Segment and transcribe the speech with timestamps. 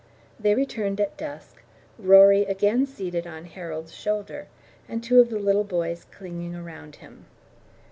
[0.39, 1.61] They returned at dusk,
[1.99, 4.47] Rory again seated on Harold's shoulder,
[4.89, 7.25] and two of the little boys clinging around him.